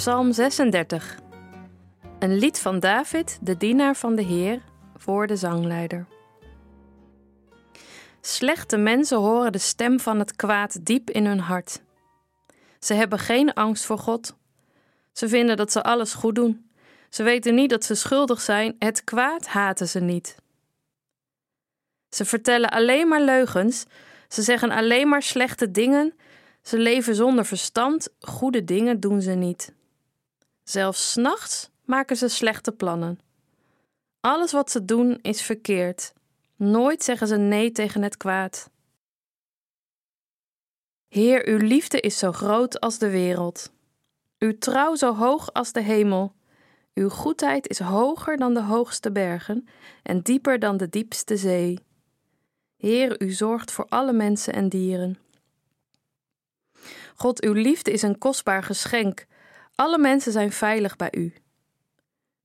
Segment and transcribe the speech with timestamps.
[0.00, 1.18] Psalm 36.
[2.18, 4.62] Een lied van David, de dienaar van de Heer,
[4.96, 6.06] voor de zangleider.
[8.20, 11.82] Slechte mensen horen de stem van het kwaad diep in hun hart.
[12.78, 14.36] Ze hebben geen angst voor God.
[15.12, 16.70] Ze vinden dat ze alles goed doen.
[17.08, 20.36] Ze weten niet dat ze schuldig zijn, het kwaad haten ze niet.
[22.08, 23.84] Ze vertellen alleen maar leugens,
[24.28, 26.14] ze zeggen alleen maar slechte dingen,
[26.62, 29.78] ze leven zonder verstand, goede dingen doen ze niet.
[30.70, 33.18] Zelfs nachts maken ze slechte plannen.
[34.20, 36.12] Alles wat ze doen is verkeerd.
[36.56, 38.70] Nooit zeggen ze nee tegen het kwaad.
[41.08, 43.72] Heer, uw liefde is zo groot als de wereld.
[44.38, 46.34] Uw trouw zo hoog als de hemel.
[46.94, 49.68] Uw goedheid is hoger dan de hoogste bergen
[50.02, 51.78] en dieper dan de diepste zee.
[52.76, 55.18] Heer, u zorgt voor alle mensen en dieren.
[57.16, 59.28] God, uw liefde is een kostbaar geschenk.
[59.80, 61.34] Alle mensen zijn veilig bij u.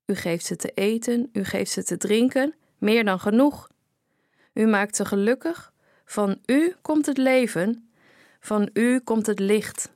[0.06, 3.70] U geeft ze te eten, u geeft ze te drinken, meer dan genoeg.
[4.54, 5.74] U maakt ze gelukkig.
[6.06, 7.90] Van u komt het leven,
[8.40, 9.92] van u komt het licht.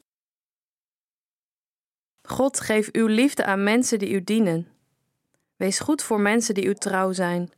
[2.22, 4.68] God, geef uw liefde aan mensen die u dienen.
[5.56, 7.52] Wees goed voor mensen die u trouw zijn.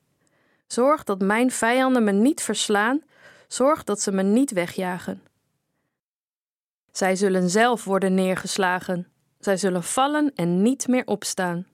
[0.67, 3.03] Zorg dat mijn vijanden me niet verslaan,
[3.47, 5.23] zorg dat ze me niet wegjagen.
[6.91, 9.11] Zij zullen zelf worden neergeslagen.
[9.41, 11.65] Zij zullen vallen en niet meer opstaan.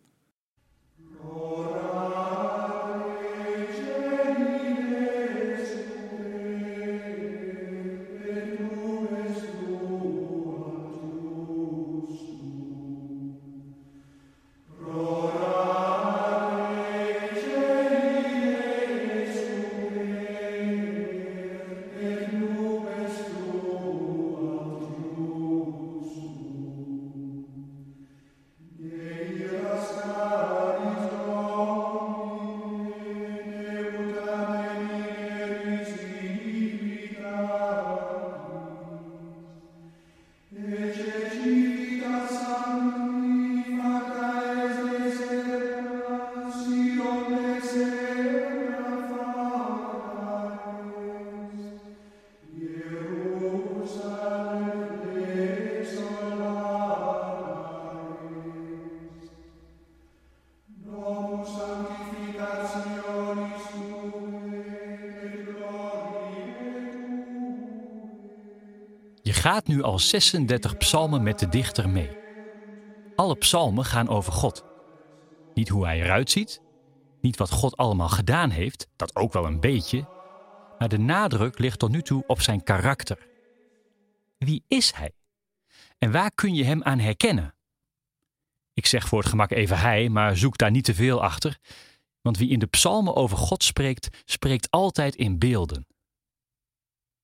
[69.22, 72.18] Je gaat nu al 36 psalmen met de dichter mee.
[73.16, 74.64] Alle psalmen gaan over God.
[75.54, 76.62] Niet hoe hij eruit ziet,
[77.22, 80.08] niet wat God allemaal gedaan heeft, dat ook wel een beetje,
[80.78, 83.28] maar de nadruk ligt tot nu toe op zijn karakter.
[84.48, 85.16] Wie is hij?
[85.98, 87.56] En waar kun je hem aan herkennen?
[88.74, 91.60] Ik zeg voor het gemak even hij, maar zoek daar niet te veel achter,
[92.22, 95.88] want wie in de psalmen over God spreekt, spreekt altijd in beelden.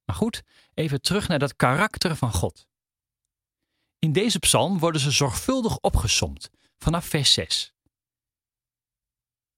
[0.06, 2.68] Maar goed, even terug naar dat karakter van God.
[4.00, 7.74] In deze psalm worden ze zorgvuldig opgesomd, vanaf vers 6.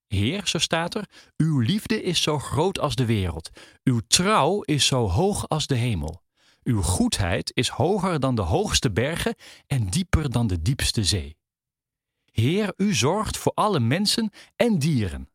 [0.08, 3.50] Heer, zo staat er, uw liefde is zo groot als de wereld,
[3.84, 6.25] uw trouw is zo hoog als de hemel.
[6.66, 9.36] Uw goedheid is hoger dan de hoogste bergen
[9.68, 11.38] en dieper dan de diepste zee.
[12.32, 15.30] Heer, u zorgt voor alle mensen en dieren.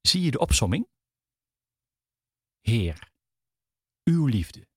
[0.00, 0.88] Zie je de opsomming?
[2.60, 3.12] Heer,
[4.04, 4.68] uw liefde.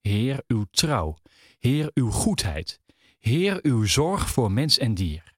[0.00, 1.16] Heer, uw trouw.
[1.58, 2.80] Heer, uw goedheid.
[3.18, 5.34] Heer, uw zorg voor mens en dier.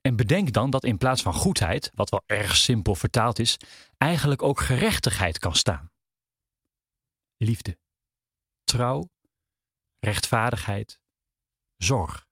[0.00, 3.56] En bedenk dan dat in plaats van goedheid, wat wel erg simpel vertaald is,
[3.96, 5.90] eigenlijk ook gerechtigheid kan staan.
[7.38, 7.78] Liefde,
[8.64, 9.08] trouw,
[9.98, 11.00] rechtvaardigheid,
[11.76, 12.26] zorg.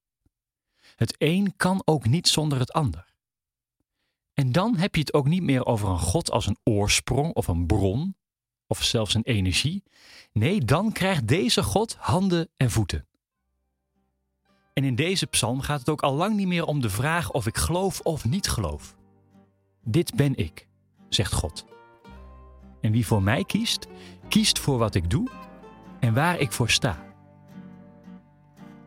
[0.96, 3.14] Het een kan ook niet zonder het ander.
[4.34, 7.48] En dan heb je het ook niet meer over een God als een oorsprong of
[7.48, 8.16] een bron,
[8.66, 9.82] of zelfs een energie.
[10.32, 13.08] Nee, dan krijgt deze God handen en voeten.
[14.72, 17.46] En in deze psalm gaat het ook al lang niet meer om de vraag of
[17.46, 18.96] ik geloof of niet geloof.
[19.82, 20.68] Dit ben ik,
[21.08, 21.75] zegt God.
[22.86, 23.86] En wie voor mij kiest,
[24.28, 25.28] kiest voor wat ik doe
[26.00, 26.98] en waar ik voor sta.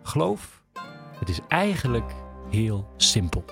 [0.04, 0.62] Geloof,
[1.20, 2.14] het is eigenlijk
[2.50, 3.44] heel simpel.